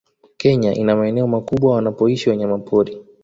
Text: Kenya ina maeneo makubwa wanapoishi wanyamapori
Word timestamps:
Kenya 0.37 0.73
ina 0.75 0.95
maeneo 0.95 1.27
makubwa 1.27 1.75
wanapoishi 1.75 2.29
wanyamapori 2.29 2.97